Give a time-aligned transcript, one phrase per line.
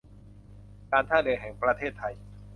[0.91, 2.13] การท่าเรือแห่งประเทศไทย